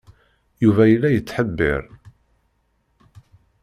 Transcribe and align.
Yuba 0.63 0.83
yella 0.87 1.09
yettḥebbiṛ. 1.11 1.83